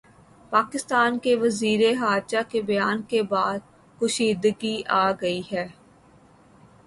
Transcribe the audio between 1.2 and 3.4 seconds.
کے وزیر خارجہ کے بیان کے